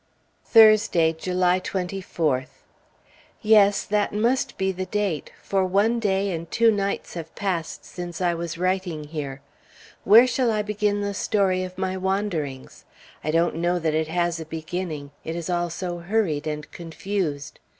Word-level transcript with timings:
Thursday, 0.45 1.13
July 1.13 1.59
24th. 1.59 2.63
Yes; 3.43 3.83
that 3.83 4.11
must 4.11 4.57
be 4.57 4.71
the 4.71 4.87
date, 4.87 5.31
for 5.43 5.63
one 5.63 5.99
day 5.99 6.31
and 6.31 6.49
two 6.49 6.71
nights 6.71 7.13
have 7.13 7.35
passed 7.35 7.85
since 7.85 8.19
I 8.19 8.33
was 8.33 8.57
writing 8.57 9.03
here. 9.03 9.41
Where 10.03 10.25
shall 10.25 10.49
I 10.49 10.63
begin 10.63 11.01
the 11.01 11.13
story 11.13 11.63
of 11.63 11.77
my 11.77 11.97
wanderings? 11.97 12.83
I 13.23 13.29
don't 13.29 13.57
know 13.57 13.77
that 13.77 13.93
it 13.93 14.07
has 14.07 14.39
a 14.39 14.45
beginning, 14.45 15.11
it 15.23 15.35
is 15.35 15.51
all 15.51 15.69
so 15.69 15.99
hurried 15.99 16.47
and 16.47 16.71
confused. 16.71 17.59